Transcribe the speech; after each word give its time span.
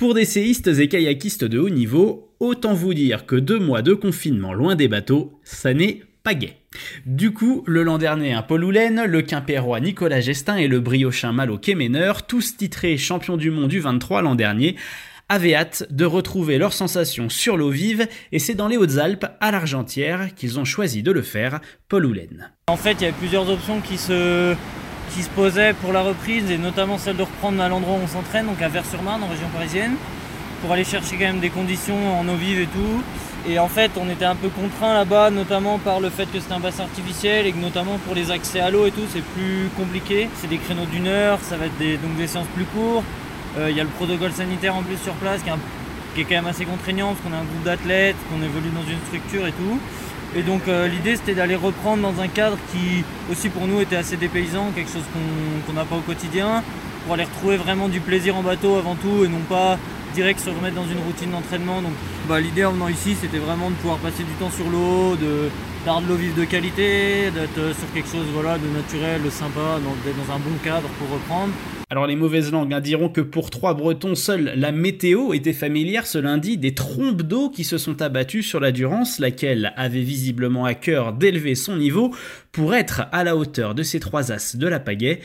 Pour 0.00 0.14
des 0.14 0.24
séistes 0.24 0.68
et 0.68 0.88
kayakistes 0.88 1.44
de 1.44 1.58
haut 1.58 1.68
niveau, 1.68 2.32
autant 2.40 2.72
vous 2.72 2.94
dire 2.94 3.26
que 3.26 3.36
deux 3.36 3.58
mois 3.58 3.82
de 3.82 3.92
confinement 3.92 4.54
loin 4.54 4.74
des 4.74 4.88
bateaux, 4.88 5.38
ça 5.44 5.74
n'est 5.74 6.00
pas 6.22 6.32
gai. 6.32 6.56
Du 7.04 7.34
coup, 7.34 7.62
le 7.66 7.82
l'an 7.82 7.98
dernier, 7.98 8.32
un 8.32 8.40
Paul 8.40 8.64
Houlen, 8.64 9.04
le 9.04 9.20
Quimpérois 9.20 9.78
Nicolas 9.78 10.22
Gestin 10.22 10.56
et 10.56 10.68
le 10.68 10.80
Briochin 10.80 11.32
Malo 11.32 11.58
Kemener, 11.58 12.12
tous 12.26 12.56
titrés 12.56 12.96
champions 12.96 13.36
du 13.36 13.50
monde 13.50 13.68
du 13.68 13.80
23 13.80 14.22
l'an 14.22 14.36
dernier, 14.36 14.76
avaient 15.28 15.54
hâte 15.54 15.86
de 15.90 16.06
retrouver 16.06 16.56
leurs 16.56 16.72
sensations 16.72 17.28
sur 17.28 17.58
l'eau 17.58 17.68
vive 17.68 18.08
et 18.32 18.38
c'est 18.38 18.54
dans 18.54 18.68
les 18.68 18.78
Hautes-Alpes, 18.78 19.26
à 19.38 19.50
l'Argentière, 19.50 20.34
qu'ils 20.34 20.58
ont 20.58 20.64
choisi 20.64 21.02
de 21.02 21.12
le 21.12 21.20
faire, 21.20 21.60
Paul 21.90 22.06
Houlen. 22.06 22.50
En 22.68 22.78
fait, 22.78 22.92
il 22.92 23.02
y 23.02 23.04
avait 23.04 23.18
plusieurs 23.18 23.50
options 23.50 23.82
qui 23.82 23.98
se, 23.98 24.54
qui 25.14 25.22
se 25.22 25.28
posaient 25.30 25.74
pour 25.74 25.92
la 25.92 26.02
reprise 26.02 26.50
et 26.50 26.58
notamment 26.58 26.98
celle 26.98 27.16
de 27.16 27.22
reprendre 27.22 27.60
à 27.62 27.68
l'endroit 27.68 27.94
où 27.94 28.04
on 28.04 28.06
s'entraîne, 28.06 28.46
donc 28.46 28.60
à 28.62 28.68
Vers-sur-Marne, 28.68 29.22
en 29.22 29.28
région 29.28 29.48
parisienne, 29.52 29.94
pour 30.62 30.72
aller 30.72 30.84
chercher 30.84 31.16
quand 31.16 31.24
même 31.24 31.40
des 31.40 31.50
conditions 31.50 32.18
en 32.18 32.28
eau 32.28 32.36
vive 32.36 32.60
et 32.60 32.66
tout. 32.66 33.02
Et 33.48 33.58
en 33.58 33.68
fait, 33.68 33.92
on 33.96 34.08
était 34.10 34.26
un 34.26 34.34
peu 34.34 34.48
contraint 34.48 34.92
là-bas, 34.92 35.30
notamment 35.30 35.78
par 35.78 36.00
le 36.00 36.10
fait 36.10 36.26
que 36.26 36.38
c'était 36.38 36.52
un 36.52 36.60
bassin 36.60 36.82
artificiel 36.84 37.46
et 37.46 37.52
que 37.52 37.58
notamment 37.58 37.96
pour 38.04 38.14
les 38.14 38.30
accès 38.30 38.60
à 38.60 38.70
l'eau 38.70 38.86
et 38.86 38.90
tout, 38.90 39.06
c'est 39.10 39.22
plus 39.22 39.70
compliqué. 39.76 40.28
C'est 40.34 40.48
des 40.48 40.58
créneaux 40.58 40.84
d'une 40.84 41.06
heure, 41.06 41.38
ça 41.42 41.56
va 41.56 41.66
être 41.66 41.78
des, 41.78 41.96
donc 41.96 42.16
des 42.16 42.26
séances 42.26 42.48
plus 42.54 42.66
courtes. 42.66 43.04
Euh, 43.58 43.70
il 43.70 43.76
y 43.76 43.80
a 43.80 43.84
le 43.84 43.88
protocole 43.90 44.32
sanitaire 44.32 44.76
en 44.76 44.82
plus 44.82 44.98
sur 44.98 45.14
place 45.14 45.42
qui 45.42 45.48
est, 45.48 45.52
qui 46.14 46.20
est 46.20 46.24
quand 46.24 46.42
même 46.42 46.46
assez 46.46 46.66
contraignant 46.66 47.14
parce 47.14 47.20
qu'on 47.20 47.32
a 47.32 47.40
un 47.40 47.44
groupe 47.44 47.64
d'athlètes, 47.64 48.16
qu'on 48.30 48.42
évolue 48.44 48.70
dans 48.70 48.88
une 48.88 49.00
structure 49.06 49.46
et 49.46 49.52
tout. 49.52 49.80
Et 50.36 50.42
donc 50.42 50.62
euh, 50.68 50.86
l'idée 50.86 51.16
c'était 51.16 51.34
d'aller 51.34 51.56
reprendre 51.56 52.02
dans 52.02 52.20
un 52.20 52.28
cadre 52.28 52.56
qui 52.72 53.04
aussi 53.30 53.48
pour 53.48 53.66
nous 53.66 53.80
était 53.80 53.96
assez 53.96 54.16
dépaysant, 54.16 54.70
quelque 54.74 54.90
chose 54.90 55.02
qu'on 55.66 55.72
n'a 55.72 55.84
pas 55.84 55.96
au 55.96 56.00
quotidien, 56.00 56.62
pour 57.04 57.14
aller 57.14 57.24
retrouver 57.24 57.56
vraiment 57.56 57.88
du 57.88 58.00
plaisir 58.00 58.36
en 58.36 58.42
bateau 58.42 58.76
avant 58.76 58.94
tout 58.94 59.24
et 59.24 59.28
non 59.28 59.40
pas 59.48 59.78
direct 60.14 60.40
se 60.40 60.50
remettre 60.50 60.76
dans 60.76 60.86
une 60.86 60.98
routine 60.98 61.30
d'entraînement. 61.30 61.82
Donc 61.82 61.92
bah, 62.28 62.40
l'idée 62.40 62.64
en 62.64 62.72
venant 62.72 62.88
ici, 62.88 63.16
c'était 63.20 63.38
vraiment 63.38 63.70
de 63.70 63.74
pouvoir 63.76 63.98
passer 63.98 64.22
du 64.22 64.32
temps 64.38 64.50
sur 64.50 64.68
l'eau, 64.68 65.16
de 65.16 65.50
d'avoir 65.84 66.02
de 66.02 66.08
l'eau 66.08 66.16
vive 66.16 66.36
de 66.36 66.44
qualité, 66.44 67.30
d'être 67.30 67.58
euh, 67.58 67.72
sur 67.72 67.90
quelque 67.94 68.10
chose 68.10 68.26
voilà, 68.34 68.58
de 68.58 68.68
naturel, 68.68 69.22
de 69.22 69.30
sympa, 69.30 69.78
d'être 70.04 70.26
dans 70.26 70.34
un 70.34 70.38
bon 70.38 70.56
cadre 70.62 70.88
pour 70.98 71.08
reprendre. 71.08 71.52
Alors 71.92 72.06
les 72.06 72.14
mauvaises 72.14 72.52
langues 72.52 72.72
hein, 72.72 72.80
diront 72.80 73.08
que 73.08 73.20
pour 73.20 73.50
trois 73.50 73.74
Bretons, 73.74 74.14
seule 74.14 74.52
la 74.54 74.70
météo 74.70 75.32
était 75.32 75.52
familière 75.52 76.06
ce 76.06 76.18
lundi 76.18 76.56
des 76.56 76.72
trompes 76.72 77.22
d'eau 77.22 77.50
qui 77.50 77.64
se 77.64 77.78
sont 77.78 78.00
abattues 78.00 78.44
sur 78.44 78.60
la 78.60 78.70
Durance, 78.70 79.18
laquelle 79.18 79.72
avait 79.76 80.02
visiblement 80.02 80.64
à 80.64 80.74
cœur 80.74 81.12
d'élever 81.12 81.56
son 81.56 81.76
niveau 81.76 82.14
pour 82.52 82.76
être 82.76 83.02
à 83.10 83.24
la 83.24 83.34
hauteur 83.34 83.74
de 83.74 83.82
ces 83.82 83.98
trois 83.98 84.30
as 84.30 84.54
de 84.54 84.68
la 84.68 84.78
pagaie. 84.78 85.18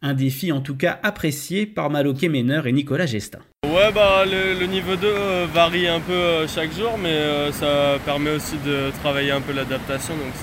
Un 0.00 0.14
défi 0.14 0.52
en 0.52 0.60
tout 0.60 0.76
cas 0.76 1.00
apprécié 1.02 1.66
par 1.66 1.90
Malo 1.90 2.14
Kemener 2.14 2.62
et 2.66 2.72
Nicolas 2.72 3.06
Gestin. 3.06 3.40
Ouais, 3.66 3.90
bah 3.92 4.24
le, 4.24 4.64
niveau 4.66 4.94
2 4.94 5.06
euh, 5.08 5.46
varie 5.52 5.88
un 5.88 5.98
peu 5.98 6.12
euh, 6.12 6.46
chaque 6.46 6.72
jour, 6.72 6.98
mais 7.02 7.14
euh, 7.14 7.50
ça 7.50 7.98
permet 8.04 8.30
aussi 8.30 8.58
de 8.64 8.92
travailler 9.02 9.32
un 9.32 9.40
peu 9.40 9.52
l'adaptation, 9.52 10.14
donc 10.14 10.34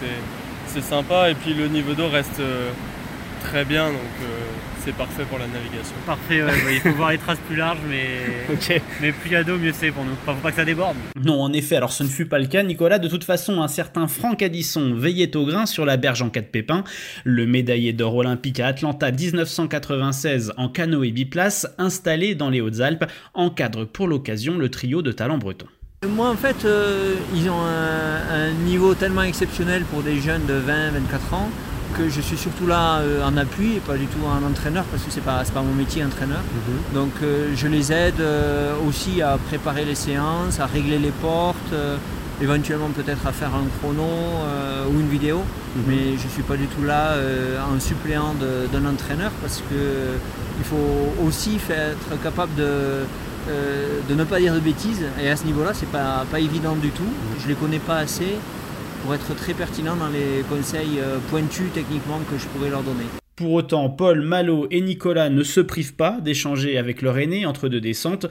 c'est 0.68 0.81
sympa. 0.81 1.29
Et 1.29 1.35
puis 1.35 1.53
le 1.53 1.68
niveau 1.68 1.94
2 1.94 2.03
reste 2.03 2.41
très 3.44 3.66
bien, 3.66 3.88
donc 3.89 3.97
c'est 4.83 4.95
parfait 4.95 5.23
pour 5.23 5.38
la 5.38 5.47
navigation. 5.47 5.95
Parfait, 6.05 6.41
ouais, 6.41 6.51
il 6.72 6.79
faut 6.79 6.91
voir 6.97 7.11
les 7.11 7.17
traces 7.17 7.39
plus 7.47 7.55
larges, 7.55 7.79
mais, 7.88 8.19
mais 9.01 9.11
plus 9.11 9.29
il 9.29 9.33
y 9.33 9.35
a 9.35 9.44
d'eau, 9.44 9.57
mieux 9.57 9.73
c'est 9.73 9.91
pour 9.91 10.03
nous. 10.03 10.13
Enfin, 10.13 10.33
faut 10.33 10.41
pas 10.41 10.51
que 10.51 10.57
ça 10.57 10.66
déborde. 10.66 10.95
Non, 11.23 11.41
en 11.41 11.51
effet, 11.53 11.75
alors 11.75 11.91
ce 11.91 12.03
ne 12.03 12.07
fut 12.07 12.25
pas 12.25 12.39
le 12.39 12.47
cas, 12.47 12.63
Nicolas. 12.63 13.00
De 13.00 13.07
toute 13.07 13.23
façon, 13.23 13.61
un 13.61 13.67
certain 13.67 14.07
Franck 14.07 14.41
Addison 14.41 14.94
veillait 14.95 15.35
au 15.35 15.45
grain 15.45 15.66
sur 15.66 15.85
la 15.85 15.97
berge 15.97 16.22
en 16.22 16.29
cas 16.29 16.41
de 16.41 16.47
pépin. 16.47 16.83
Le 17.23 17.45
médaillé 17.45 17.94
d'or 17.94 18.16
olympique 18.16 18.59
à 18.59 18.67
Atlanta 18.67 19.11
1996 19.11 20.53
en 20.57 20.69
canoë 20.69 21.11
biplace, 21.11 21.67
installé 21.77 22.35
dans 22.35 22.50
les 22.50 22.61
Hautes-Alpes, 22.61 23.06
encadre 23.33 23.85
pour 23.85 24.07
l'occasion 24.07 24.57
le 24.57 24.69
trio 24.69 25.01
de 25.01 25.11
talents 25.11 25.38
bretons. 25.38 25.67
Moi, 26.07 26.29
en 26.29 26.35
fait, 26.35 26.63
euh, 26.63 27.16
ils 27.35 27.50
ont 27.50 27.61
un, 27.61 28.33
un, 28.33 28.51
niveau 28.66 28.95
tellement 28.95 29.23
exceptionnel 29.23 29.83
pour 29.83 30.01
des 30.01 30.21
jeunes 30.21 30.45
de 30.45 30.53
20-24 30.53 31.35
ans 31.35 31.50
que 31.97 32.09
je 32.09 32.22
suis 32.22 32.38
surtout 32.38 32.67
là 32.67 33.00
euh, 33.00 33.27
en 33.27 33.35
appui 33.38 33.75
et 33.75 33.79
pas 33.79 33.97
du 33.97 34.05
tout 34.07 34.19
en 34.25 34.45
entraîneur 34.45 34.83
parce 34.85 35.03
que 35.03 35.11
c'est 35.11 35.23
pas, 35.23 35.44
pas 35.53 35.61
mon 35.61 35.73
métier 35.73 36.03
entraîneur. 36.03 36.39
Mhm. 36.39 36.94
Donc 36.94 37.11
euh, 37.22 37.51
je 37.55 37.67
les 37.67 37.91
aide 37.91 38.19
euh, 38.19 38.73
aussi 38.88 39.22
à 39.22 39.38
préparer 39.38 39.85
les 39.85 39.95
séances, 39.95 40.59
à 40.59 40.66
régler 40.66 41.00
les 41.00 41.11
portes, 41.11 41.73
éventuellement 42.41 42.89
peut-être 42.89 43.25
à 43.27 43.31
faire 43.31 43.53
un 43.53 43.67
chrono 43.79 44.03
ou 44.91 45.00
une 45.00 45.09
vidéo. 45.09 45.38
Mhm. 45.39 45.83
Mais 45.88 46.17
je 46.17 46.25
ne 46.25 46.29
suis 46.29 46.44
pas 46.44 46.57
du 46.57 46.67
tout 46.67 46.83
là 46.83 47.16
en 47.73 47.79
suppléant 47.79 48.33
d'un 48.73 48.85
entraîneur 48.85 49.31
parce 49.41 49.61
qu'il 49.67 50.66
faut 50.66 51.25
aussi 51.25 51.59
être 51.69 52.21
capable 52.21 52.56
de, 52.56 53.06
de 54.09 54.16
ne 54.16 54.23
pas 54.23 54.39
dire 54.39 54.53
de 54.53 54.59
bêtises. 54.59 55.03
Et 55.21 55.29
à 55.29 55.35
ce 55.35 55.45
niveau-là, 55.45 55.71
c'est 55.73 55.89
pas, 55.89 56.25
pas 56.31 56.39
évident 56.39 56.75
du 56.75 56.89
tout. 56.89 57.03
Mhm. 57.03 57.39
Je 57.39 57.44
ne 57.44 57.50
les 57.50 57.56
connais 57.56 57.79
pas 57.79 57.97
assez 57.97 58.35
pour 59.03 59.13
être 59.13 59.35
très 59.35 59.53
pertinent 59.53 59.95
dans 59.95 60.09
les 60.09 60.43
conseils 60.49 60.99
euh, 60.99 61.17
pointus 61.29 61.67
techniquement 61.73 62.19
que 62.29 62.37
je 62.37 62.45
pourrais 62.47 62.69
leur 62.69 62.83
donner. 62.83 63.05
Pour 63.35 63.53
autant, 63.53 63.89
Paul, 63.89 64.21
Malo 64.21 64.67
et 64.69 64.81
Nicolas 64.81 65.29
ne 65.29 65.43
se 65.43 65.61
privent 65.61 65.95
pas 65.95 66.17
d'échanger 66.19 66.77
avec 66.77 67.01
leur 67.01 67.17
aîné 67.17 67.45
entre 67.45 67.69
deux 67.69 67.79
descentes, 67.79 68.25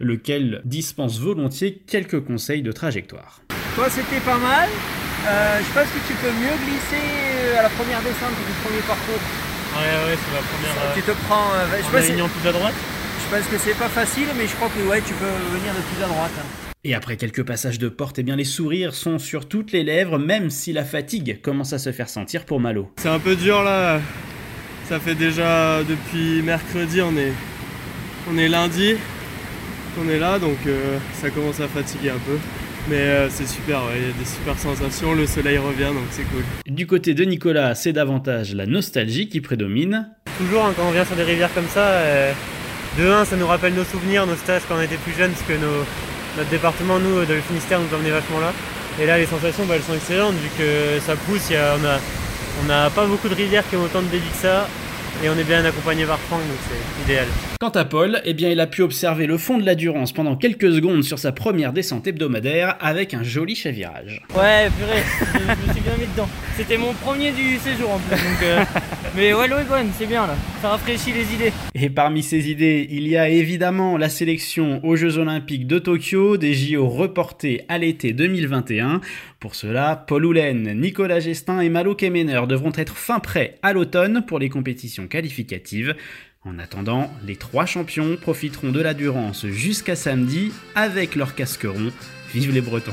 lequel 0.00 0.62
dispense 0.64 1.20
volontiers 1.20 1.80
quelques 1.86 2.20
conseils 2.24 2.62
de 2.62 2.72
trajectoire. 2.72 3.40
Toi, 3.76 3.88
c'était 3.88 4.20
pas 4.24 4.38
mal. 4.38 4.68
Euh, 5.26 5.58
je 5.60 5.74
pense 5.74 5.88
que 5.88 6.02
tu 6.08 6.14
peux 6.14 6.32
mieux 6.32 6.56
glisser 6.66 7.04
euh, 7.04 7.60
à 7.60 7.62
la 7.62 7.68
première 7.70 8.02
descente 8.02 8.34
du 8.34 8.54
premier 8.64 8.82
parcours. 8.82 9.22
Ouais, 9.78 10.10
ouais, 10.10 10.18
c'est 10.18 10.34
la 10.34 10.42
première. 10.42 10.94
tu 10.94 11.02
te 11.02 11.12
prends. 11.28 11.50
je 11.76 11.82
pense 11.82 12.30
plus 12.40 12.48
à 12.48 12.52
droite 12.52 12.74
Je 12.74 13.36
pense 13.36 13.46
que 13.46 13.58
c'est 13.58 13.78
pas 13.78 13.88
facile, 13.88 14.26
mais 14.36 14.46
je 14.46 14.54
crois 14.56 14.68
que 14.68 14.80
ouais, 14.88 15.00
tu 15.02 15.14
peux 15.14 15.34
venir 15.54 15.72
de 15.74 15.82
plus 15.82 16.02
à 16.02 16.08
droite. 16.08 16.67
Et 16.88 16.94
après 16.94 17.18
quelques 17.18 17.42
passages 17.42 17.78
de 17.78 17.90
porte, 17.90 18.18
eh 18.18 18.22
bien 18.22 18.34
les 18.34 18.44
sourires 18.44 18.94
sont 18.94 19.18
sur 19.18 19.46
toutes 19.46 19.72
les 19.72 19.84
lèvres, 19.84 20.18
même 20.18 20.48
si 20.48 20.72
la 20.72 20.84
fatigue 20.84 21.38
commence 21.42 21.74
à 21.74 21.78
se 21.78 21.92
faire 21.92 22.08
sentir 22.08 22.46
pour 22.46 22.60
Malo. 22.60 22.90
C'est 22.96 23.10
un 23.10 23.18
peu 23.18 23.36
dur 23.36 23.62
là. 23.62 24.00
Ça 24.88 24.98
fait 24.98 25.14
déjà 25.14 25.84
depuis 25.84 26.40
mercredi, 26.40 27.02
on 27.02 27.14
est, 27.18 27.34
on 28.32 28.38
est 28.38 28.48
lundi, 28.48 28.94
on 30.02 30.08
est 30.08 30.18
là, 30.18 30.38
donc 30.38 30.56
euh, 30.66 30.96
ça 31.20 31.28
commence 31.28 31.60
à 31.60 31.68
fatiguer 31.68 32.08
un 32.08 32.20
peu. 32.26 32.38
Mais 32.88 32.96
euh, 33.00 33.28
c'est 33.28 33.46
super, 33.46 33.82
il 33.94 34.00
y 34.00 34.04
a 34.06 34.12
des 34.18 34.24
super 34.24 34.58
sensations, 34.58 35.12
le 35.12 35.26
soleil 35.26 35.58
revient, 35.58 35.92
donc 35.92 36.06
c'est 36.10 36.22
cool. 36.22 36.42
Du 36.72 36.86
côté 36.86 37.12
de 37.12 37.24
Nicolas, 37.24 37.74
c'est 37.74 37.92
davantage 37.92 38.54
la 38.54 38.64
nostalgie 38.64 39.28
qui 39.28 39.42
prédomine. 39.42 40.08
Toujours, 40.38 40.64
hein, 40.64 40.72
quand 40.74 40.88
on 40.88 40.92
vient 40.92 41.04
sur 41.04 41.16
des 41.16 41.24
rivières 41.24 41.52
comme 41.52 41.68
ça, 41.68 41.84
euh, 41.84 42.32
de 42.98 43.10
un, 43.10 43.26
ça 43.26 43.36
nous 43.36 43.46
rappelle 43.46 43.74
nos 43.74 43.84
souvenirs, 43.84 44.26
nos 44.26 44.36
stages 44.36 44.62
quand 44.66 44.78
on 44.78 44.80
était 44.80 44.96
plus 44.96 45.12
jeunes, 45.12 45.32
parce 45.32 45.42
que 45.42 45.52
nos, 45.52 45.84
notre 46.38 46.50
département, 46.50 46.98
nous, 46.98 47.24
de 47.24 47.34
le 47.34 47.40
Finistère, 47.40 47.80
nous 47.80 47.94
emmenait 47.94 48.10
vachement 48.10 48.38
là. 48.38 48.52
Et 49.00 49.06
là, 49.06 49.18
les 49.18 49.26
sensations, 49.26 49.66
bah, 49.66 49.74
elles 49.76 49.82
sont 49.82 49.94
excellentes 49.94 50.34
vu 50.34 50.48
que 50.56 51.00
ça 51.04 51.14
pousse. 51.16 51.50
on 52.62 52.66
n'a 52.66 52.90
pas 52.90 53.06
beaucoup 53.06 53.28
de 53.28 53.34
rivières 53.34 53.68
qui 53.68 53.76
ont 53.76 53.82
autant 53.82 54.02
de 54.02 54.06
débit 54.06 54.30
que 54.30 54.42
ça. 54.42 54.68
Et 55.24 55.28
on 55.28 55.36
est 55.36 55.44
bien 55.44 55.64
accompagné 55.64 56.04
par 56.04 56.18
Franck, 56.20 56.42
donc 56.42 56.58
c'est 56.68 57.02
idéal. 57.04 57.26
Quant 57.60 57.70
à 57.70 57.84
Paul, 57.84 58.22
eh 58.24 58.34
bien, 58.34 58.50
il 58.50 58.60
a 58.60 58.68
pu 58.68 58.82
observer 58.82 59.26
le 59.26 59.36
fond 59.36 59.58
de 59.58 59.66
la 59.66 59.74
Durance 59.74 60.12
pendant 60.12 60.36
quelques 60.36 60.72
secondes 60.72 61.02
sur 61.02 61.18
sa 61.18 61.32
première 61.32 61.72
descente 61.72 62.06
hebdomadaire 62.06 62.76
avec 62.80 63.14
un 63.14 63.24
joli 63.24 63.56
chavirage. 63.56 64.22
Ouais, 64.36 64.70
purée, 64.78 65.02
je, 65.34 65.66
me 65.66 65.72
suis 65.72 65.80
bien 65.80 65.96
mis 65.98 66.06
dedans. 66.06 66.28
C'était 66.56 66.78
mon 66.78 66.92
premier 66.92 67.32
du 67.32 67.58
séjour 67.58 67.90
en 67.90 67.98
plus, 67.98 68.10
donc, 68.16 68.42
euh, 68.44 68.64
mais 69.16 69.34
ouais, 69.34 69.48
l'eau 69.48 69.56
est 69.58 69.64
bonne, 69.64 69.88
c'est 69.98 70.06
bien 70.06 70.24
là. 70.24 70.36
Ça 70.62 70.68
rafraîchit 70.68 71.12
les 71.12 71.34
idées. 71.34 71.52
Et 71.74 71.90
parmi 71.90 72.22
ces 72.22 72.48
idées, 72.48 72.86
il 72.88 73.08
y 73.08 73.16
a 73.16 73.28
évidemment 73.28 73.96
la 73.96 74.08
sélection 74.08 74.80
aux 74.84 74.94
Jeux 74.94 75.18
Olympiques 75.18 75.66
de 75.66 75.80
Tokyo, 75.80 76.36
des 76.36 76.54
JO 76.54 76.88
reportés 76.88 77.64
à 77.68 77.78
l'été 77.78 78.12
2021. 78.12 79.00
Pour 79.40 79.56
cela, 79.56 79.96
Paul 79.96 80.24
Houlen, 80.26 80.80
Nicolas 80.80 81.20
Gestin 81.20 81.60
et 81.60 81.68
Malo 81.68 81.94
Kemener 81.94 82.42
devront 82.48 82.72
être 82.76 82.96
fin 82.96 83.18
prêts 83.18 83.56
à 83.62 83.72
l'automne 83.72 84.24
pour 84.26 84.38
les 84.38 84.48
compétitions 84.48 85.07
qualificatives. 85.08 85.96
En 86.44 86.58
attendant, 86.58 87.12
les 87.26 87.36
trois 87.36 87.66
champions 87.66 88.16
profiteront 88.16 88.70
de 88.70 88.80
la 88.80 88.94
Durance 88.94 89.46
jusqu'à 89.46 89.96
samedi 89.96 90.52
avec 90.74 91.16
leur 91.16 91.34
casqueron. 91.34 91.90
Vive 92.32 92.52
les 92.52 92.60
Bretons 92.60 92.92